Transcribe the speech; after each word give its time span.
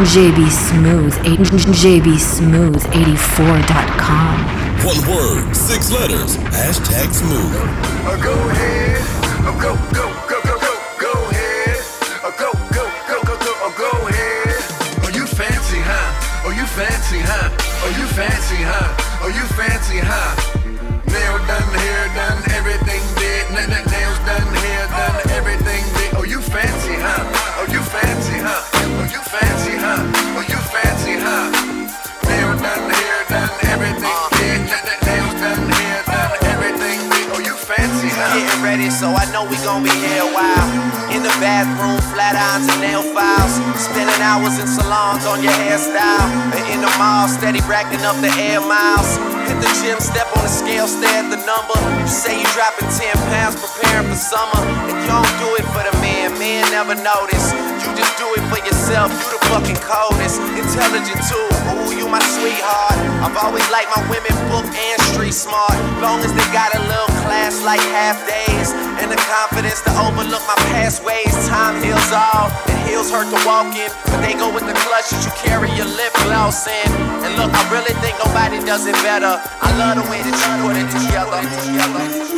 JB 0.00 0.48
Smooth, 0.50 1.12
JB 1.76 2.18
Smooth 2.18 2.82
84.com. 2.84 4.40
One 4.86 4.96
word, 5.06 5.54
six 5.54 5.92
letters, 5.92 6.36
hashtag 6.56 7.12
smooth. 7.12 7.52
Uh, 8.08 8.16
go 8.22 8.32
ahead, 8.32 8.96
uh, 9.44 9.52
go, 9.60 9.76
go, 9.92 10.08
go, 10.26 10.40
go, 10.40 10.56
go, 10.56 10.72
go 10.98 11.12
ahead, 11.28 11.84
uh, 12.24 12.30
go, 12.32 12.50
go, 12.72 12.88
go, 13.08 13.20
go, 13.28 13.36
go, 13.44 13.52
uh, 13.60 13.70
go 13.76 13.90
ahead. 14.08 14.56
Oh, 15.04 15.10
you 15.14 15.26
fancy, 15.26 15.80
huh? 15.84 16.46
Oh, 16.46 16.50
you 16.50 16.64
fancy, 16.64 17.20
huh? 17.20 17.50
Oh, 17.84 17.92
you 18.00 18.06
fancy, 18.16 18.56
huh? 18.56 19.20
Oh, 19.20 19.28
you 19.28 19.44
fancy, 19.52 20.00
huh? 20.00 20.32
Nail 21.12 21.36
done, 21.44 21.74
hair 21.76 22.08
done, 22.16 22.40
everything 22.56 23.02
did. 23.20 23.44
N- 23.68 23.89
know 39.40 39.48
we 39.48 39.56
gon' 39.64 39.82
be 39.82 39.90
here 39.90 40.22
a 40.22 40.32
while. 40.32 40.68
In 41.10 41.22
the 41.24 41.32
bathroom, 41.40 41.98
flat 42.12 42.36
irons 42.36 42.68
and 42.68 42.80
nail 42.80 43.02
files. 43.16 43.56
Spending 43.80 44.20
hours 44.20 44.60
in 44.60 44.68
salons 44.68 45.24
on 45.24 45.42
your 45.42 45.54
hairstyle. 45.64 46.28
And 46.52 46.64
in 46.68 46.80
the 46.84 46.92
mall, 47.00 47.28
steady 47.28 47.60
racking 47.64 48.04
up 48.04 48.16
the 48.20 48.30
air 48.36 48.60
miles. 48.60 49.16
Hit 49.48 49.58
the 49.58 49.70
gym, 49.80 49.98
step 50.00 50.28
on 50.36 50.44
the 50.44 50.52
scale, 50.52 50.86
stare 50.86 51.24
at 51.24 51.28
the 51.32 51.40
number. 51.48 51.76
You 52.00 52.08
say 52.08 52.36
you 52.36 52.46
dropping 52.52 52.88
10 52.92 53.16
pounds, 53.32 53.56
preparing 53.56 54.08
for 54.08 54.18
summer. 54.18 54.60
And 54.86 54.96
you 55.00 55.08
don't 55.08 55.34
do 55.40 55.48
it 55.56 55.66
for 55.72 55.82
the 55.88 55.94
man, 56.04 56.36
men 56.38 56.68
never 56.70 56.94
notice. 56.94 57.52
You 57.80 57.88
just 57.96 58.14
do 58.20 58.28
it 58.36 58.44
for 58.52 58.60
yourself, 58.60 59.08
you 59.10 59.26
the 59.34 59.40
fucking 59.48 59.80
coldest. 59.80 60.38
Intelligent 60.54 61.20
too, 61.26 61.48
ooh, 61.74 61.90
you 61.96 62.06
my 62.06 62.22
sweetheart. 62.36 62.98
I've 63.24 63.36
always 63.40 63.64
liked 63.70 63.90
my 63.96 64.04
women 64.12 64.32
book 64.52 64.66
and 64.68 64.98
street 65.10 65.34
smart. 65.34 65.74
Long 66.04 66.20
as 66.20 66.32
they 66.32 66.46
got 66.52 66.74
a 66.76 66.89
like 67.64 67.80
half 67.92 68.16
days. 68.26 68.72
And 69.00 69.10
the 69.10 69.20
confidence 69.28 69.80
to 69.82 69.92
overlook 70.00 70.42
my 70.46 70.58
past 70.72 71.04
ways. 71.04 71.32
Time 71.48 71.82
heals 71.82 72.12
all, 72.12 72.52
and 72.68 72.78
heels 72.88 73.10
hurt 73.10 73.28
to 73.28 73.40
walk 73.46 73.74
in. 73.76 73.90
But 74.06 74.20
they 74.20 74.34
go 74.34 74.52
with 74.52 74.66
the 74.66 74.76
clutches 74.86 75.24
you 75.24 75.32
carry 75.40 75.70
your 75.76 75.88
lip 75.88 76.12
gloss 76.24 76.66
in. 76.66 76.88
And 77.24 77.36
look, 77.36 77.52
I 77.52 77.62
really 77.72 77.94
think 78.00 78.16
nobody 78.24 78.58
does 78.64 78.86
it 78.86 78.96
better. 79.04 79.40
I 79.40 79.70
love 79.76 80.02
the 80.02 80.06
way 80.10 80.20
that 80.22 80.34
you 80.34 80.50
put 80.64 80.76
it 80.76 80.88
together. 80.92 82.29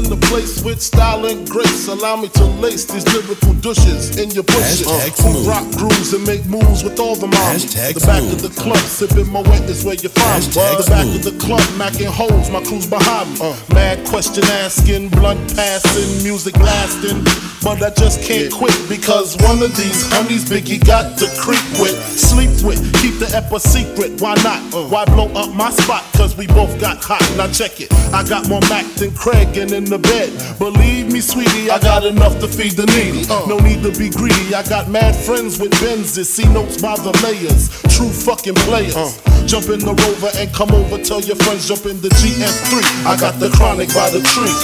In 0.00 0.08
the 0.08 0.26
place 0.28 0.62
with 0.64 0.80
style 0.80 1.26
and 1.26 1.48
grace, 1.48 1.88
allow 1.88 2.16
me 2.16 2.28
to 2.28 2.44
lace 2.64 2.84
these 2.84 3.04
lyrical 3.12 3.52
douches 3.60 4.16
in 4.16 4.30
your 4.30 4.44
bushes. 4.44 4.86
Smooth. 4.86 5.46
rock 5.46 5.66
grooves 5.76 6.14
and 6.14 6.24
make 6.26 6.44
moves 6.46 6.82
with 6.82 6.98
all 6.98 7.16
the. 7.16 7.26
Hashtag 7.26 7.94
the 7.94 8.06
back 8.06 8.22
smooth. 8.22 8.32
of 8.32 8.42
the 8.42 8.60
club, 8.60 8.78
sipping 8.78 9.30
my 9.30 9.42
wet 9.42 9.62
is 9.68 9.84
where 9.84 9.94
you 9.94 10.08
find 10.08 10.46
me. 10.46 10.52
The 10.52 10.86
back 10.88 11.04
smooth. 11.04 11.16
of 11.16 11.24
the 11.24 11.36
club, 11.44 11.66
macking 11.76 12.08
holes, 12.08 12.50
my 12.50 12.62
crew's 12.62 12.86
behind 12.86 13.28
me. 13.34 13.38
Uh, 13.40 13.56
Mad 13.74 14.06
question 14.06 14.44
asking, 14.64 15.10
blunt 15.10 15.40
passing, 15.54 16.22
music 16.22 16.56
lasting. 16.56 17.20
But 17.62 17.82
I 17.82 17.90
just 17.90 18.22
can't 18.24 18.50
quit 18.50 18.76
because 18.88 19.36
one 19.44 19.62
of 19.62 19.76
these 19.76 20.08
honeys 20.12 20.48
Biggie 20.48 20.80
got 20.80 21.18
to 21.18 21.28
creep 21.36 21.60
with, 21.76 21.96
sleep 22.16 22.48
with, 22.64 22.80
keep 23.02 23.20
the 23.20 23.28
ep 23.36 23.52
a 23.52 23.60
secret. 23.60 24.20
Why 24.20 24.34
not? 24.40 24.60
Why 24.90 25.04
blow 25.04 25.28
up 25.36 25.54
my 25.54 25.70
spot? 25.70 26.04
Cause 26.14 26.36
we 26.36 26.46
both 26.46 26.80
got 26.80 27.04
hot. 27.04 27.20
Now 27.36 27.52
check 27.52 27.80
it. 27.80 27.92
I 28.14 28.24
got 28.24 28.48
more 28.48 28.62
Mac 28.72 28.86
than 28.96 29.12
Craig 29.12 29.58
and 29.58 29.72
in 29.72 29.89
the 29.90 29.98
bed. 29.98 30.30
Believe 30.58 31.12
me, 31.12 31.20
sweetie, 31.20 31.68
I 31.68 31.80
got 31.80 32.06
enough 32.06 32.38
to 32.38 32.46
feed 32.46 32.78
the 32.78 32.86
needy. 32.94 33.26
Uh. 33.26 33.44
No 33.50 33.58
need 33.58 33.82
to 33.82 33.90
be 33.98 34.08
greedy. 34.08 34.54
I 34.54 34.62
got 34.62 34.88
mad 34.88 35.16
friends 35.18 35.58
with 35.58 35.72
Benzes. 35.82 36.30
See 36.30 36.46
notes 36.46 36.80
by 36.80 36.94
the 36.94 37.10
layers. 37.26 37.68
True 37.90 38.08
fucking 38.08 38.54
players. 38.62 38.94
Uh. 38.94 39.10
Jump 39.50 39.66
in 39.66 39.82
the 39.82 39.90
rover 39.90 40.30
and 40.38 40.46
come 40.54 40.70
over. 40.70 41.02
Tell 41.02 41.20
your 41.20 41.34
friends 41.42 41.66
jump 41.66 41.90
in 41.90 42.00
the 42.00 42.08
GS3. 42.08 42.70
I 43.02 43.18
got 43.18 43.42
the 43.42 43.50
chronic 43.50 43.90
by 43.90 44.14
the 44.14 44.22
tree. 44.30 44.54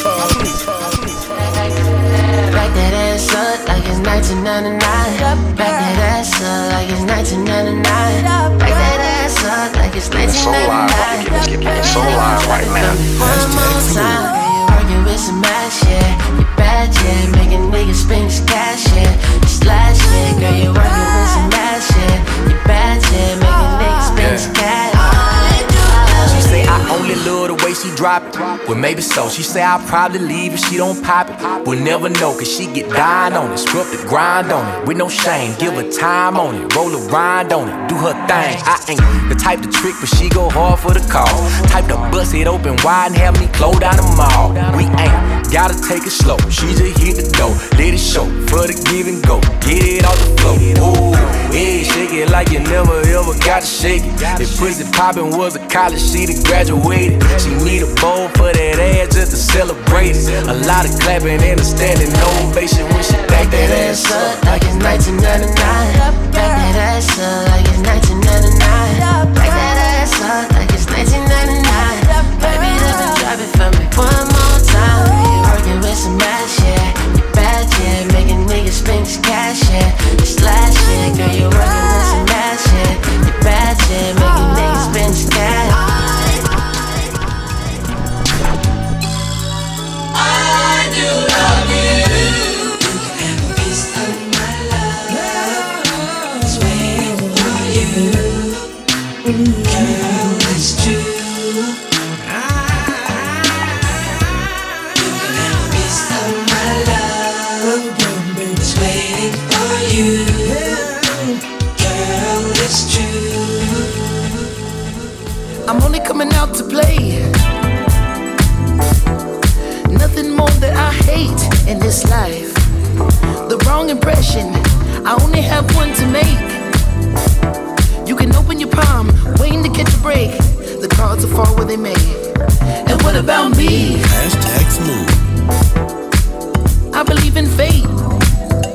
Back 2.54 2.70
that 2.78 2.94
ass 2.94 3.26
up 3.34 3.66
like 3.66 3.82
it's 3.82 3.98
1999. 4.06 4.78
Back 5.58 5.74
that 5.74 6.22
ass 6.22 6.38
up 6.38 6.70
like 6.70 6.86
it's 6.86 7.02
1999. 7.02 7.82
Back 7.82 8.70
that 8.70 9.00
ass 9.26 9.42
up 9.42 9.74
like 9.74 9.90
it's 9.98 10.06
1999. 10.06 10.46
So 10.46 10.54
live, 10.54 10.86
right? 10.94 11.26
Let's 11.34 11.46
get 11.50 11.60
that 11.66 11.82
so 11.82 11.98
live 11.98 12.46
right 12.46 12.70
now. 12.70 14.25
Some 15.26 15.42
yeah. 15.42 16.38
You 16.38 16.44
bad, 16.56 16.94
yeah. 16.94 17.30
Making 17.34 17.66
niggas 17.72 18.06
spend 18.06 18.30
cash, 18.46 18.85
it. 28.22 28.68
Well, 28.68 28.78
maybe 28.78 29.02
so. 29.02 29.28
She 29.28 29.42
say 29.42 29.62
I'll 29.62 29.84
probably 29.86 30.20
leave 30.20 30.54
if 30.54 30.60
she 30.60 30.76
don't 30.76 31.02
pop 31.02 31.28
it. 31.30 31.66
We'll 31.66 31.82
never 31.82 32.08
know, 32.08 32.32
cause 32.36 32.50
she 32.50 32.66
get 32.66 32.88
dying 32.90 33.34
on 33.34 33.52
it. 33.52 33.58
Scrub 33.58 33.86
the 33.88 34.04
grind 34.08 34.52
on 34.52 34.64
it. 34.82 34.88
With 34.88 34.96
no 34.96 35.08
shame, 35.08 35.54
give 35.58 35.74
her 35.74 35.90
time 35.90 36.36
on 36.36 36.54
it. 36.54 36.74
Roll 36.74 36.94
a 36.94 37.08
rind 37.08 37.52
on 37.52 37.68
it. 37.68 37.88
Do 37.88 37.96
her 37.96 38.14
thing. 38.26 38.56
I 38.64 38.76
ain't 38.88 39.28
the 39.28 39.34
type 39.34 39.60
to 39.62 39.70
trick, 39.70 39.94
but 40.00 40.08
she 40.08 40.28
go 40.28 40.48
hard 40.48 40.80
for 40.80 40.92
the 40.92 41.04
call. 41.10 41.26
Type 41.68 41.86
to 41.86 41.96
bust 42.10 42.34
it 42.34 42.46
open 42.46 42.76
wide 42.84 43.12
and 43.12 43.16
have 43.16 43.38
me 43.40 43.46
close 43.48 43.78
down 43.78 43.96
the 43.96 44.06
mall. 44.16 44.52
We 44.76 44.84
ain't 44.84 45.52
gotta 45.52 45.76
take 45.88 46.04
it 46.06 46.10
slow. 46.10 46.38
She 46.50 46.66
just 46.74 46.98
hit 46.98 47.16
the 47.16 47.26
door. 47.36 47.54
Let 47.78 47.94
it 47.94 47.98
show 47.98 48.26
for 48.46 48.66
the 48.66 48.74
give 48.90 49.06
and 49.06 49.22
go. 49.26 49.40
Get 49.66 49.82
it 49.82 50.04
off 50.04 50.18
the 50.18 50.36
floor. 50.38 50.56
Ooh, 50.56 51.12
yeah, 51.54 51.82
shake 51.82 52.12
it 52.12 52.30
like 52.30 52.50
you 52.50 52.60
never 52.60 53.00
ever 53.00 53.34
got 53.44 53.62
to 53.62 53.66
shake 53.66 54.02
it. 54.04 54.14
If 54.40 54.58
pussy 54.58 54.84
poppin' 54.92 55.30
was 55.36 55.56
a 55.56 55.66
college, 55.68 56.00
she'd 56.00 56.28
have 56.28 56.44
graduated. 56.44 57.22
She 57.40 57.50
need 57.64 57.82
a 57.82 57.90
bowl 58.06 58.28
for 58.38 58.52
that 58.54 58.78
ass 58.78 59.14
just 59.14 59.30
to 59.34 59.36
celebrate 59.36 60.14
it. 60.14 60.42
A 60.46 60.56
lot 60.70 60.86
of 60.86 60.94
clapping 61.02 61.42
and 61.42 61.58
a 61.58 61.64
standing 61.64 62.12
ovation 62.30 62.86
when 62.94 63.02
she 63.02 63.18
back 63.26 63.50
that 63.50 63.70
ass 63.82 64.06
up. 64.06 64.44
like 64.46 64.62
it's 64.62 64.78
1999. 64.78 65.50
Back 66.30 66.54
that 66.54 66.76
ass 66.94 67.18
up 67.18 67.50
like 67.50 67.66
it's 67.66 67.82
1999. 67.82 68.75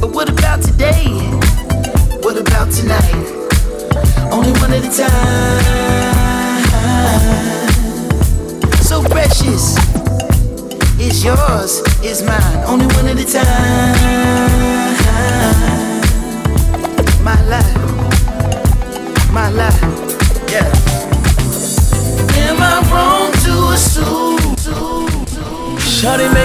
But 0.00 0.10
what 0.12 0.28
about 0.28 0.62
today? 0.62 1.06
What 2.22 2.36
about 2.38 2.70
tonight? 2.72 3.26
Only 4.32 4.50
one 4.60 4.72
at 4.72 4.84
a 4.84 4.90
time. 4.90 5.62
So 8.82 9.02
precious. 9.04 9.76
Yours, 11.22 11.82
mine. 12.24 12.64
Only 12.66 12.86
one 12.96 13.06
at 13.06 13.18
a 13.18 13.24
time. 13.24 13.96
My 17.22 17.40
life. 17.48 17.78
My 19.32 19.48
life. 19.50 19.80
Yeah. 20.50 20.81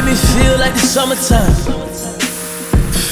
Me 0.08 0.16
feel 0.16 0.56
like 0.58 0.74
the 0.74 0.88
summertime. 0.88 1.52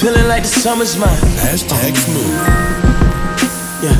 Feeling 0.00 0.28
like 0.28 0.42
the 0.42 0.54
summer's 0.64 0.96
mine. 0.96 1.20
Hashtag 1.44 1.92
smooth. 1.92 2.32
Yeah. 3.84 3.96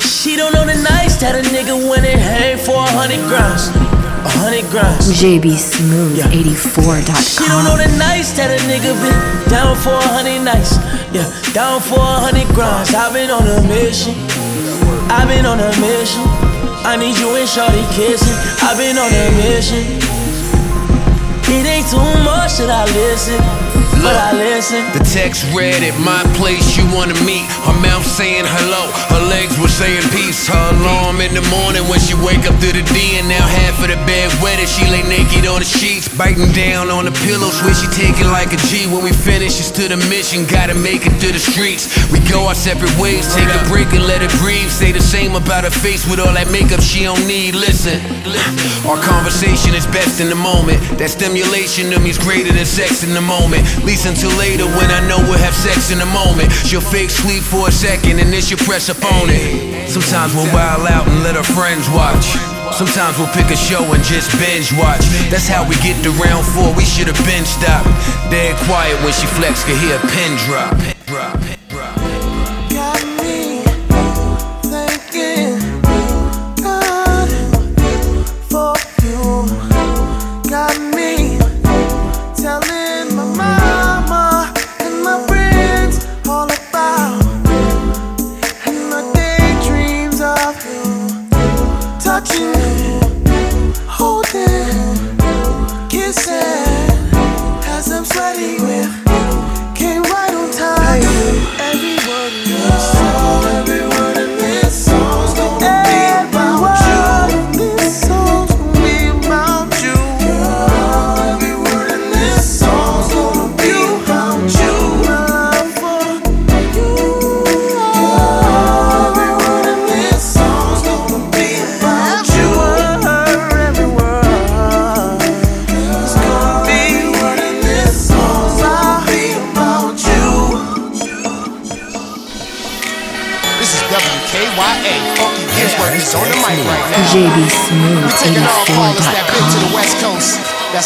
She 0.00 0.36
don't 0.36 0.52
know 0.56 0.64
the 0.64 0.80
nights 0.80 1.20
that 1.20 1.36
a 1.36 1.44
nigga 1.52 1.76
went 1.76 2.08
and 2.08 2.20
hang 2.20 2.56
for 2.56 2.80
a 2.80 2.88
hundred 2.96 3.20
grams. 3.28 3.68
A 4.24 4.32
hundred 4.40 4.64
grams. 4.72 5.12
JB 5.12 5.52
JBSmooth84.com. 5.52 7.20
She 7.20 7.44
don't 7.44 7.64
know 7.68 7.76
the 7.76 7.92
nights 8.00 8.32
that 8.40 8.48
a 8.48 8.58
nigga 8.64 8.96
been 8.96 9.20
down 9.52 9.76
for 9.76 9.92
a 9.92 10.08
hundred 10.16 10.40
nights. 10.40 10.80
Yeah, 11.12 11.28
down 11.52 11.84
for 11.84 12.00
a 12.00 12.18
hundred 12.24 12.48
grams. 12.56 12.96
I've 12.96 13.12
been 13.12 13.28
on 13.28 13.44
a 13.44 13.60
mission. 13.68 14.16
I've 15.12 15.28
been 15.28 15.44
on 15.44 15.60
a 15.60 15.70
mission. 15.84 16.24
I 16.80 16.96
need 16.96 17.18
you 17.20 17.28
and 17.36 17.48
Shorty 17.48 17.84
kissing. 17.92 18.36
I've 18.64 18.80
been 18.80 18.96
on 18.96 19.12
a 19.12 19.26
mission. 19.36 20.16
It 21.48 21.64
ain't 21.64 21.75
too 21.86 22.02
much 22.26 22.58
that 22.58 22.66
I 22.66 22.82
listen, 22.98 23.38
but 24.02 24.18
I 24.18 24.34
listen. 24.34 24.82
The 24.90 25.06
text 25.06 25.46
read 25.54 25.78
at 25.86 25.94
my 26.02 26.18
place 26.34 26.74
you 26.74 26.82
wanna 26.90 27.14
meet. 27.22 27.46
Her 27.62 27.78
mouth 27.78 28.02
saying 28.02 28.42
hello, 28.42 28.90
her 29.14 29.22
legs 29.30 29.54
were 29.54 29.70
saying 29.70 30.02
peace. 30.10 30.50
Her 30.50 30.66
alarm 30.82 31.22
in 31.22 31.30
the 31.30 31.46
morning 31.54 31.86
when 31.86 32.02
she 32.02 32.18
wake 32.18 32.42
up 32.50 32.58
to 32.58 32.68
the 32.74 32.82
D 32.90 33.22
and 33.22 33.30
now 33.30 33.46
half 33.46 33.78
of 33.78 33.88
the 33.94 33.98
bed 34.02 34.34
wet 34.42 34.58
as 34.58 34.66
she 34.66 34.82
lay 34.90 35.06
naked 35.06 35.46
on 35.46 35.62
the 35.62 35.68
sheets, 35.68 36.10
biting 36.10 36.50
down 36.50 36.90
on 36.90 37.06
the 37.06 37.14
pillow. 37.22 37.54
where 37.62 37.76
she 37.78 37.86
take 37.94 38.18
it 38.18 38.26
like 38.34 38.50
a 38.50 38.58
G. 38.66 38.90
When 38.90 39.06
we 39.06 39.14
finish, 39.14 39.62
it's 39.62 39.70
to 39.78 39.86
the 39.86 39.98
mission. 40.10 40.42
Gotta 40.50 40.74
make 40.74 41.06
it 41.06 41.14
to 41.22 41.30
the 41.30 41.38
streets. 41.38 41.86
We 42.10 42.18
go 42.26 42.50
our 42.50 42.58
separate 42.58 42.94
ways, 42.98 43.30
take 43.30 43.46
a 43.46 43.62
break 43.70 43.94
and 43.94 44.02
let 44.10 44.26
it 44.26 44.34
breathe. 44.42 44.70
Say 44.74 44.90
the 44.90 45.02
same 45.02 45.38
about 45.38 45.62
her 45.62 45.70
face 45.70 46.02
with 46.10 46.18
all 46.18 46.34
that 46.34 46.50
makeup 46.50 46.82
she 46.82 47.06
don't 47.06 47.22
need. 47.30 47.54
Listen, 47.54 48.02
our 48.90 48.98
conversation 48.98 49.70
is 49.78 49.86
best 49.94 50.18
in 50.18 50.28
the 50.28 50.38
moment. 50.38 50.82
That 50.98 51.10
stimulation 51.10 51.75
to 51.76 52.00
me's 52.00 52.16
greater 52.16 52.52
than 52.52 52.64
sex 52.64 53.04
in 53.04 53.12
the 53.12 53.20
moment. 53.20 53.60
Least 53.84 54.06
until 54.08 54.32
later 54.40 54.64
when 54.64 54.88
I 54.88 55.04
know 55.04 55.20
we'll 55.28 55.38
have 55.44 55.52
sex 55.52 55.92
in 55.92 55.98
the 55.98 56.08
moment. 56.08 56.50
She'll 56.64 56.80
fake 56.80 57.10
sleep 57.10 57.42
for 57.42 57.68
a 57.68 57.72
second 57.72 58.18
and 58.18 58.32
then 58.32 58.40
she'll 58.40 58.64
press 58.64 58.88
up 58.88 59.04
on 59.04 59.28
it. 59.28 59.88
Sometimes 59.88 60.32
we'll 60.34 60.48
wild 60.56 60.88
out 60.88 61.06
and 61.06 61.22
let 61.22 61.36
our 61.36 61.44
friends 61.44 61.84
watch. 61.92 62.24
Sometimes 62.72 63.18
we'll 63.20 63.32
pick 63.36 63.52
a 63.52 63.56
show 63.56 63.84
and 63.92 64.02
just 64.02 64.32
binge 64.40 64.72
watch. 64.80 65.04
That's 65.28 65.48
how 65.48 65.68
we 65.68 65.76
get 65.84 66.00
to 66.04 66.10
round 66.16 66.48
four. 66.48 66.72
We 66.72 66.84
should 66.84 67.12
have 67.12 67.20
been 67.28 67.44
stopped. 67.44 67.92
Dead 68.32 68.56
quiet 68.64 68.96
when 69.04 69.12
she 69.12 69.28
flex, 69.36 69.60
could 69.64 69.76
hear 69.76 70.00
a 70.00 70.02
pin 70.08 70.32
drop. 70.48 71.55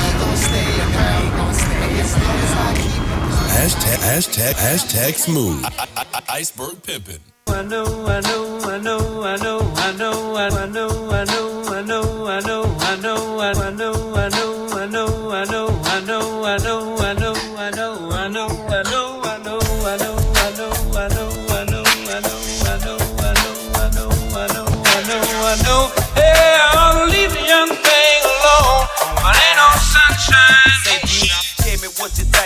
Hashtag, 3.55 3.99
hashtag, 4.01 4.53
hashtag 4.55 5.13
smooth. 5.15 5.63
I- 5.65 5.87
I- 5.97 6.05
I- 6.13 6.23
Iceberg 6.39 6.81
pimpin'. 6.83 7.19
I 7.47 7.61
know, 7.61 8.05
I 8.07 8.19
know, 8.21 8.59
I 8.65 8.79
know, 8.79 9.23
I 9.23 9.35
know, 9.37 9.73
I 9.77 9.91
know, 9.93 10.35
I 10.35 10.49
know, 10.65 11.09
I 11.11 11.23
know, 11.23 11.61
I 11.71 11.83
know, 11.83 12.27
I 12.27 12.27
know, 12.27 12.27
I 12.27 12.41
know, 12.41 12.75
I 12.79 12.95
know, 12.97 13.39
I 13.39 13.53
know, 13.71 13.94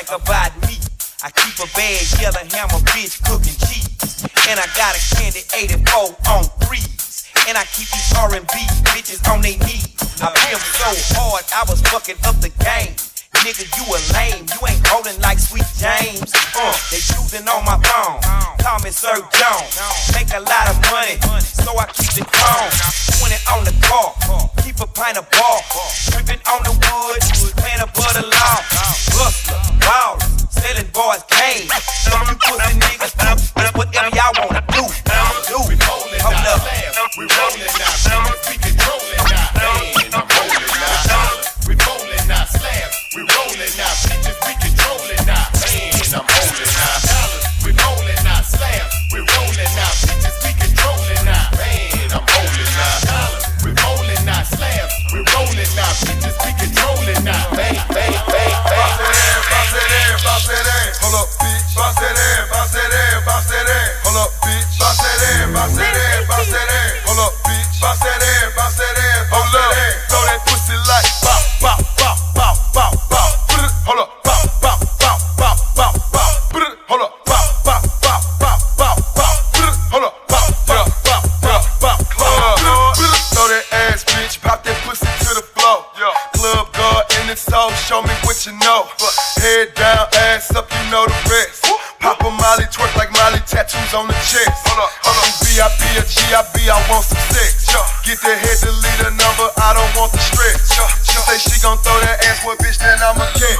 think 0.09 0.21
about 0.21 0.55
me. 0.67 0.77
I 1.21 1.29
keep 1.31 1.59
a 1.59 1.67
bad 1.75 2.01
yellow 2.21 2.45
hammer 2.51 2.81
bitch 2.89 3.21
cooking 3.23 3.57
cheese. 3.67 4.23
And 4.49 4.59
I 4.59 4.65
got 4.75 4.95
a 4.95 5.15
candy 5.15 5.41
84 5.53 6.15
on 6.29 6.43
threes. 6.65 7.27
And 7.47 7.57
I 7.57 7.65
keep 7.65 7.89
these 7.89 8.13
R&B 8.17 8.47
bitches 8.89 9.21
on 9.31 9.41
their 9.41 9.57
knees. 9.57 9.95
I 10.21 10.31
pimp 10.33 10.61
so 10.61 10.89
hard, 11.15 11.45
I 11.53 11.63
was 11.69 11.81
fucking 11.81 12.17
up 12.25 12.39
the 12.41 12.49
game. 12.63 12.95
Nigga, 13.39 13.63
you 13.71 13.85
a 13.87 13.99
lame, 14.11 14.45
you 14.51 14.59
ain't 14.67 14.85
holding 14.87 15.15
like 15.21 15.39
Sweet 15.39 15.63
James. 15.79 16.27
Uh, 16.55 16.75
they 16.91 16.99
choosing 16.99 17.47
on 17.47 17.63
my 17.63 17.79
phone. 17.87 18.19
Call 18.59 18.79
me 18.83 18.91
Sir 18.91 19.15
Jones. 19.15 19.73
Make 20.11 20.27
a 20.35 20.43
lot 20.43 20.67
of 20.67 20.75
money, 20.91 21.15
so 21.39 21.71
I 21.79 21.87
keep 21.95 22.19
it 22.19 22.27
on. 22.27 22.67
20 23.15 23.35
on 23.55 23.63
the 23.63 23.75
car, 23.87 24.11
keep 24.61 24.79
a 24.83 24.87
pint 24.87 25.17
of 25.17 25.29
ball. 25.31 25.63
Tripping 26.11 26.43
on 26.51 26.63
the 26.67 26.75
wood, 26.75 27.19
playing 27.55 27.79
above 27.79 28.13
the 28.19 28.27
law. 28.27 28.55
Hustler, 28.75 29.31
baller, 29.87 30.19
selling 30.51 30.91
boys 30.91 31.23
cane. 31.31 31.71
Some 32.03 32.27
you 32.27 32.35
pussy 32.43 32.75
niggas 32.75 33.15
Up, 67.19 67.33
bitch. 67.43 67.81
Bounce 67.81 67.99
that 67.99 68.15
ass, 68.15 68.55
bounce 68.55 68.77
that 68.77 68.95
ass, 68.95 69.29
bounce 69.29 69.51
that. 69.51 69.71
Throw 70.07 70.23
that 70.23 70.39
pussy 70.47 70.75
like 70.87 71.03
bop, 71.19 71.83
bop, 71.99 72.17
bop, 72.33 72.95
bop, 73.11 73.33
put 73.51 73.59
it 73.59 73.71
Hold 73.85 73.99
up. 73.99 74.19
Show 87.89 88.03
me 88.03 88.13
what 88.23 88.45
you 88.45 88.51
know. 88.51 88.85
Head 89.41 89.73
down, 89.73 90.05
ass 90.13 90.53
up, 90.55 90.69
you 90.71 90.91
know 90.91 91.07
the 91.07 91.29
rest. 91.31 91.58
Molly, 92.27 92.67
twerk 92.67 92.91
like 92.99 93.11
Molly, 93.15 93.39
tattoos 93.47 93.93
on 93.95 94.07
the 94.07 94.17
chest. 94.27 94.51
Hold 94.67 94.83
up, 94.83 94.91
hold 95.07 95.17
up. 95.23 95.31
VIP 95.47 95.81
or 95.95 96.05
GIB, 96.07 96.67
I 96.67 96.77
want 96.91 97.07
some 97.07 97.19
sex. 97.31 97.71
Get 98.03 98.19
the 98.19 98.35
head, 98.35 98.57
delete 98.59 99.01
a 99.07 99.11
number, 99.15 99.47
I 99.59 99.71
don't 99.77 99.91
want 99.95 100.11
the 100.11 100.19
stretch. 100.19 100.59
She 101.05 101.15
say 101.15 101.37
she 101.39 101.55
gon' 101.63 101.79
throw 101.79 101.95
that 102.03 102.19
ass, 102.27 102.43
what 102.43 102.59
bitch, 102.59 102.79
then 102.79 102.99
I'ma 102.99 103.27
catch. 103.37 103.59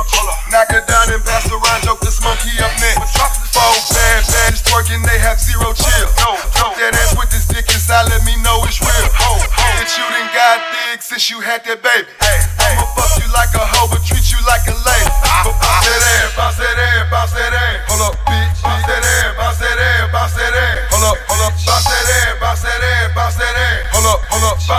Knock 0.51 0.69
her 0.73 0.83
down 0.89 1.11
and 1.13 1.23
pass 1.23 1.47
around, 1.47 1.85
joke 1.85 2.01
this 2.01 2.19
monkey 2.19 2.51
up 2.59 2.73
next. 2.81 3.15
Four 3.53 3.73
bad 3.95 4.23
baddies 4.27 4.63
twerking, 4.65 5.03
they 5.05 5.19
have 5.19 5.39
zero 5.39 5.71
chill. 5.73 6.07
Fuck 6.57 6.75
that 6.77 6.93
ass 6.97 7.15
with 7.15 7.29
this 7.29 7.45
dick 7.47 7.67
inside, 7.69 8.09
let 8.09 8.25
me 8.25 8.35
know 8.41 8.63
it's 8.65 8.81
real. 8.81 9.07
Bitch, 9.53 9.97
you 9.97 10.05
done 10.09 10.29
got 10.33 10.59
thick 10.73 11.01
since 11.01 11.29
you 11.29 11.39
had 11.41 11.63
that 11.65 11.81
baby. 11.81 12.07
I'ma 12.19 12.37
fuck 12.57 12.68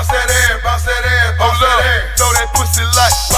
bounce 0.00 0.12
that 0.12 0.30
ass, 0.30 0.62
bounce 0.64 0.84
that 0.84 1.04
ass, 1.04 1.38
bounce 1.38 1.60
that 1.60 1.80
ass. 1.84 2.16
Throw 2.16 2.32
that 2.32 2.48
pussy 2.54 2.84
like 2.96 3.29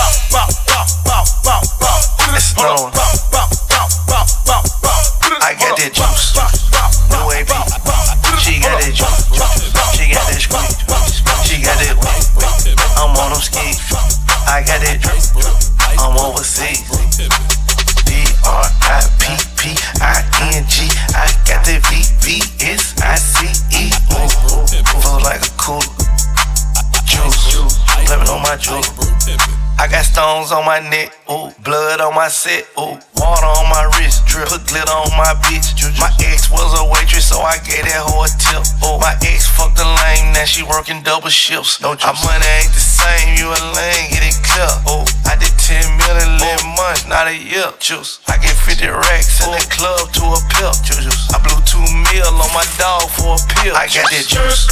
stones 30.23 30.52
on 30.52 30.64
my 30.64 30.79
neck, 30.79 31.11
ooh, 31.26 31.50
blood 31.67 31.99
on 32.00 32.14
my 32.14 32.29
set, 32.29 32.62
ooh, 32.79 32.95
water 33.19 33.50
on 33.59 33.67
my 33.67 33.91
wrist, 33.99 34.23
drip, 34.25 34.47
put 34.47 34.62
glitter 34.71 34.95
on 34.95 35.11
my 35.19 35.35
bitch. 35.43 35.75
My 35.99 36.14
ex 36.31 36.47
was 36.47 36.71
a 36.79 36.85
waitress, 36.87 37.26
so 37.26 37.43
I 37.43 37.59
gave 37.67 37.83
that 37.83 38.07
hoe 38.07 38.23
a 38.23 38.31
tip. 38.38 38.62
Ooh, 38.87 39.02
my 39.02 39.19
ex 39.26 39.50
fucked 39.50 39.83
a 39.83 39.87
lame, 39.99 40.31
now 40.31 40.47
she 40.47 40.62
working 40.62 41.02
double 41.02 41.29
shifts. 41.29 41.83
No 41.83 41.99
Our 41.99 42.14
money 42.23 42.47
ain't 42.62 42.71
the 42.71 42.82
same, 43.03 43.35
you 43.35 43.51
a 43.51 43.59
lame, 43.75 44.07
get 44.15 44.23
it 44.23 44.39
clear. 44.47 44.71
Ooh, 44.91 45.07
I 45.27 45.35
did 45.35 45.51
10 45.59 45.99
million 45.99 46.23
in 46.23 46.63
11 46.63 46.79
months, 46.79 47.03
not 47.11 47.27
a 47.27 47.35
year. 47.35 47.75
Juice, 47.83 48.23
I 48.29 48.39
get 48.39 48.55
50 48.55 48.87
racks 48.87 49.43
in 49.43 49.51
the 49.51 49.59
oh. 49.59 49.75
club 49.75 50.05
to 50.15 50.25
a 50.31 50.41
pill. 50.55 50.73
Juice, 50.87 51.27
I 51.35 51.39
blew 51.43 51.59
2 51.67 51.83
mil 51.83 52.31
on 52.31 52.51
my 52.55 52.67
dog 52.79 53.11
for 53.11 53.35
a 53.35 53.41
pill. 53.59 53.75
I 53.75 53.91
got 53.91 54.07
that 54.11 54.27
juice, 54.27 54.71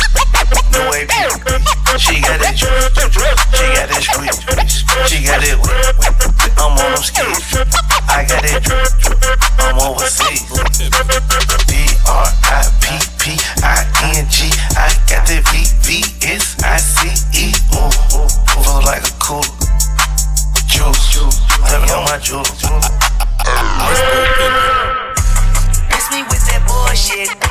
no 0.70 0.86
way, 0.90 1.10
She 1.98 2.22
got 2.22 2.38
that 2.38 2.54
juice, 2.54 2.86
she 3.58 3.66
got 3.74 3.88
that 3.90 4.02
squeeze. 4.02 4.38
She 5.10 5.24
got 5.26 5.42
it. 5.42 6.39
I'm 6.56 6.72
on 6.72 6.76
them 6.76 7.02
skis. 7.02 7.54
I 8.08 8.24
got 8.26 8.44
it. 8.44 8.64
I'm 9.58 9.78
overseas. 9.78 10.48
B 11.68 11.72
R 12.08 12.26
I 12.26 12.66
P 12.80 12.98
P 13.18 13.38
I 13.62 13.84
N 14.16 14.26
G. 14.28 14.50
I 14.76 14.90
got 15.08 15.26
the 15.26 15.40
V 15.50 15.52
V 15.84 16.02
S 16.26 16.56
I 16.62 16.78
C 16.78 17.08
E. 17.36 17.52
Ooh, 17.74 17.90
feel 18.62 18.80
like 18.84 19.04
a 19.04 19.12
cool 19.18 19.44
juice. 20.66 21.20
Me 21.20 21.86
know 21.86 22.02
my 22.04 22.18
juice. 22.18 22.62
Miss 25.90 26.06
me 26.10 26.22
with 26.24 26.44
that 26.48 26.62
bullshit. 26.66 27.49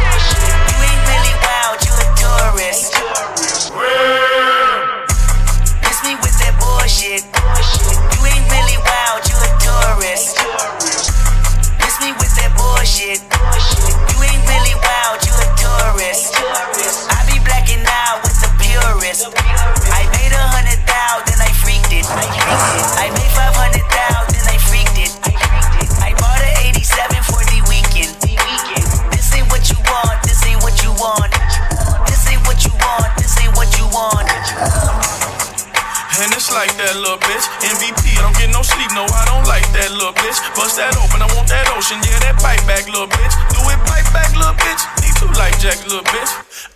That 36.90 36.98
little 36.98 37.22
bitch. 37.22 37.46
MVP, 37.62 38.18
I 38.18 38.26
don't 38.26 38.34
get 38.34 38.50
no 38.50 38.66
sleep, 38.66 38.90
no, 38.98 39.06
I 39.06 39.24
don't 39.30 39.46
like 39.46 39.66
that 39.78 39.94
little 39.94 40.16
bitch. 40.18 40.42
Bust 40.58 40.82
that 40.82 40.98
open, 40.98 41.22
I 41.22 41.30
want 41.38 41.46
that 41.54 41.70
ocean, 41.78 42.02
yeah, 42.02 42.18
that 42.26 42.42
bite 42.42 42.66
back, 42.66 42.90
little 42.90 43.06
bitch. 43.06 43.34
Do 43.54 43.62
it 43.70 43.78
bite 43.86 44.10
back, 44.10 44.34
little 44.34 44.58
bitch. 44.58 44.82
Need 45.06 45.14
to 45.22 45.30
like 45.38 45.54
Jack, 45.62 45.78
little 45.86 46.02
bitch. 46.10 46.32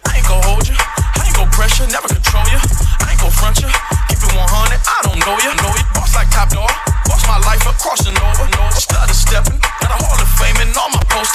I 0.06 0.22
ain't 0.22 0.28
gon' 0.30 0.44
hold 0.46 0.70
you, 0.70 0.78
I 0.78 1.26
ain't 1.26 1.34
gon' 1.34 1.50
pressure, 1.50 1.90
never 1.90 2.06
control 2.06 2.46
you. 2.54 2.62
I 3.02 3.10
ain't 3.10 3.22
gon' 3.26 3.34
front 3.34 3.58
you, 3.58 3.70
keep 4.06 4.22
it 4.22 4.30
100, 4.38 4.38
I 4.38 4.98
don't 5.10 5.18
know 5.26 5.38
you. 5.42 5.50
Know 5.66 5.74
you, 5.74 5.86
boss 5.98 6.14
like 6.14 6.30
top 6.30 6.54
dog. 6.54 6.70
Boss 7.10 7.26
my 7.26 7.42
life 7.50 7.66
up, 7.66 7.78
crossing 7.82 8.14
over, 8.14 8.46
over. 8.46 8.78
Stutter 8.78 9.13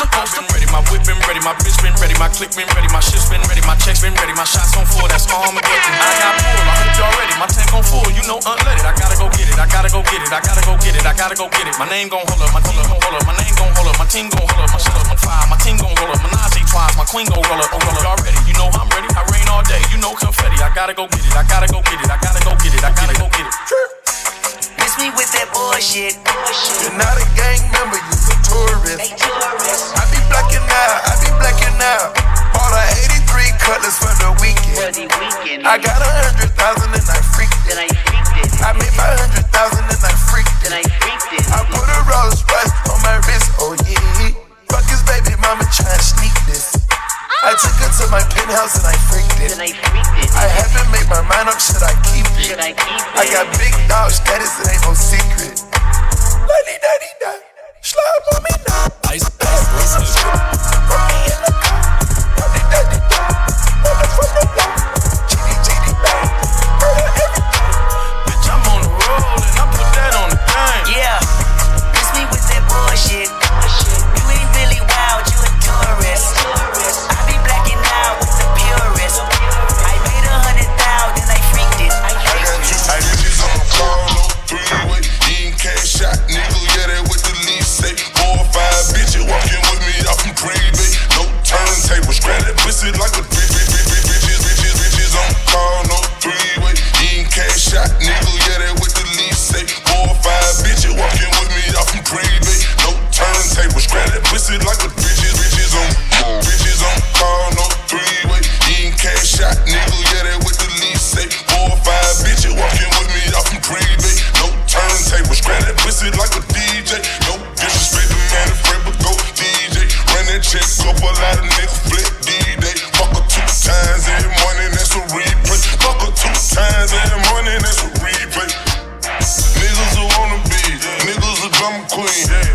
all 0.01 0.07
my 0.07 0.15
poster. 0.15 0.39
Poster 0.39 0.43
ready, 0.55 0.67
my 0.71 0.83
whip 0.91 1.03
been 1.07 1.19
ready, 1.27 1.41
my 1.43 1.55
bitch 1.63 1.79
been 1.83 1.95
ready, 1.99 2.15
my 2.19 2.29
click 2.31 2.51
been 2.55 2.69
ready, 2.75 2.89
my 2.91 3.01
shit's 3.01 3.31
been 3.31 3.43
ready, 3.47 3.63
my 3.67 3.75
checks 3.79 4.03
been 4.03 4.15
ready, 4.19 4.35
my 4.35 4.45
shots 4.45 4.75
on 4.77 4.87
full, 4.87 5.07
that's 5.09 5.27
all 5.31 5.47
I'ma 5.47 5.63
get. 5.63 5.79
I 5.79 6.11
got 6.19 6.35
pull, 6.39 6.59
I 6.59 6.75
heard 6.75 6.95
you 6.99 7.05
already, 7.07 7.35
my 7.39 7.47
tank 7.47 7.71
on 7.75 7.85
full, 7.87 8.07
you 8.15 8.23
know 8.27 8.39
unleaded. 8.43 8.87
I 8.87 8.95
gotta 8.99 9.17
go 9.19 9.31
get 9.35 9.49
it, 9.49 9.59
I 9.59 9.67
gotta 9.67 9.91
go 9.91 10.03
get 10.03 10.23
it, 10.23 10.31
I 10.31 10.41
gotta 10.43 10.63
go 10.67 10.75
get 10.83 10.95
it, 10.95 11.07
I 11.07 11.15
gotta 11.15 11.37
go 11.39 11.47
get 11.51 11.67
it. 11.67 11.75
My 11.79 11.87
name 11.89 12.11
gon' 12.11 12.27
hold 12.27 12.43
up, 12.43 12.51
my 12.55 12.63
team 12.63 12.83
gon' 12.83 12.99
hold 12.99 13.15
up, 13.15 13.25
my 13.27 13.35
name 13.39 13.55
gon' 13.55 13.71
hold 13.75 13.89
up, 13.89 13.97
my 13.99 14.07
team 14.11 14.27
gon' 14.31 14.47
hold 14.47 14.63
up, 14.63 14.71
my 14.75 14.81
shit 14.83 14.95
up 14.99 15.11
on 15.11 15.19
fire, 15.19 15.47
my 15.47 15.59
team 15.63 15.77
gon' 15.79 15.95
roll 15.99 16.11
up, 16.11 16.21
Menage 16.23 16.63
twice, 16.71 16.95
my 16.99 17.07
queen 17.07 17.27
gon' 17.31 17.43
roll 17.47 17.63
up, 17.63 17.71
oh 17.71 17.79
roll 17.79 17.95
up, 17.95 18.03
y'all 18.03 18.19
ready? 18.23 18.41
You 18.47 18.55
know 18.59 18.69
I'm 18.75 18.91
ready, 18.91 19.09
I 19.15 19.23
rain 19.31 19.47
all 19.51 19.63
day, 19.63 19.83
you 19.95 19.99
know 20.03 20.15
confetti. 20.19 20.59
I 20.59 20.71
gotta 20.75 20.95
go 20.95 21.07
get 21.07 21.23
it, 21.23 21.35
I 21.35 21.43
gotta 21.47 21.67
go 21.71 21.81
get 21.87 21.99
it, 21.99 22.11
I 22.11 22.19
gotta 22.19 22.43
go 22.43 22.53
get 22.59 22.75
it, 22.75 22.83
I 22.83 22.91
gotta 22.93 23.15
go 23.17 23.27
get 23.31 23.47
it. 23.47 23.55
Miss 24.83 24.95
me 24.99 25.11
with 25.15 25.31
that 25.39 25.49
bullshit. 25.55 26.19
You're 26.83 26.99
not 26.99 27.15
a 27.15 27.27
gang 27.39 27.63
member, 27.71 27.99
you're 27.99 28.18
a 28.49 29.09
tourist. 29.21 29.93
I 29.93 30.03
be 30.09 30.21
blacking 30.33 30.65
out, 30.65 30.99
I 31.05 31.13
be 31.21 31.31
blacking 31.37 31.79
out. 31.81 32.17
Bought 32.57 32.73
a 32.73 32.83
83 33.29 33.53
cutlass 33.61 33.97
for 34.01 34.13
the 34.17 34.33
weekend. 34.41 35.67
I 35.67 35.77
got 35.77 36.01
a 36.01 36.11
hundred 36.25 36.53
thousand 36.57 36.91
and 36.97 37.05
I 37.05 37.21
freaked 37.37 37.69
it. 37.69 37.77
I 38.65 38.73
made 38.73 38.95
my 38.97 39.11
hundred 39.21 39.47
thousand 39.53 39.85
and 39.85 40.03
I 40.03 40.13
freaked 40.33 40.65
it. 40.65 40.73
I 40.73 41.61
put 41.69 41.85
a 41.85 41.99
Rolls 42.09 42.41
Royce 42.49 42.73
on 42.89 42.99
my 43.05 43.21
wrist, 43.29 43.53
oh 43.61 43.77
yeah. 43.85 44.33
Fuck 44.73 44.89
his 44.89 45.05
baby 45.05 45.37
mama 45.45 45.65
trying 45.69 45.93
to 45.93 46.05
sneak 46.05 46.35
this. 46.49 46.73
I 47.45 47.55
took 47.55 47.77
her 47.85 47.91
to 47.93 48.05
my 48.11 48.25
penthouse 48.33 48.81
and 48.81 48.89
I 48.89 48.97
freaked 49.13 49.41
it. 49.45 49.55
I 49.61 50.47
haven't 50.49 50.89
made 50.91 51.09
my 51.09 51.23
mind 51.23 51.53
up, 51.53 51.61
should 51.61 51.85
I 51.85 51.95
keep 52.09 52.27
it? 52.41 52.57
I 52.57 53.25
got 53.29 53.47
big 53.61 53.75
dog 53.89 54.11
status, 54.11 54.57
it 54.65 54.73
ain't 54.73 54.83
no 54.89 54.95
secret. 54.95 55.65
Lady 56.49 56.79
slide 57.83 58.25
on 58.35 58.43
me 58.43 58.51
now. 58.67 58.87
Ice, 59.11 59.31
ice, 59.41 59.97
ice, 59.97 61.68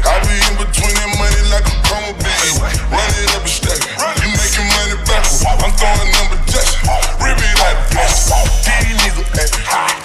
I 0.03 0.15
be 0.23 0.35
in 0.47 0.55
between 0.59 0.93
that 0.95 1.11
money 1.19 1.43
like 1.51 1.67
a 1.67 1.75
up 3.35 3.47
stack. 3.47 3.79
You 4.21 4.29
making 4.31 4.67
money. 4.75 4.95
I'm 5.59 5.71
throwing 5.75 6.11
number 6.15 6.37
jacks. 6.47 6.77
Rip 7.19 7.37
it 7.37 7.55
like. 7.59 7.79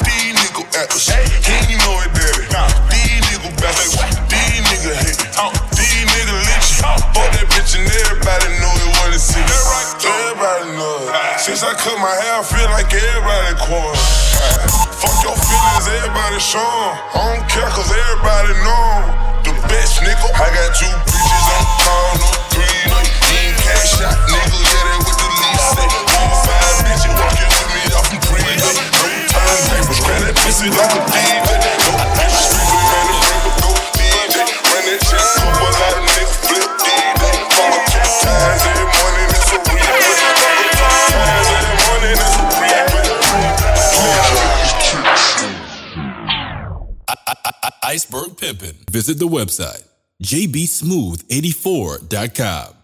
These. 0.05 0.39
These 1.47 1.79
know 1.83 2.01
it, 2.03 2.13
daddy. 2.15 2.49
These. 2.91 3.39
These. 4.29 4.79
These 5.79 6.07
that 7.33 7.47
bitch 7.51 7.75
and 7.79 8.28
Since 11.59 11.75
I 11.75 11.83
cut 11.83 11.99
my 11.99 12.15
hair, 12.15 12.39
I 12.39 12.43
feel 12.47 12.71
like 12.71 12.87
everybody 12.87 13.59
quarter. 13.59 13.99
Fuck 14.95 15.27
your 15.27 15.35
feelings, 15.35 15.91
everybody 15.91 16.39
'em. 16.39 16.55
I 16.55 17.35
don't 17.35 17.49
care 17.51 17.67
cause 17.75 17.91
everybody 17.91 18.55
know. 18.63 19.43
The 19.43 19.51
best 19.67 19.99
nigga. 19.99 20.31
I 20.39 20.55
got 20.55 20.71
two 20.79 20.87
bitches 20.87 21.47
on 21.59 21.88
Visit 48.99 49.21
the 49.21 49.29
website 49.29 49.85
jbsmooth84.com. 50.25 52.78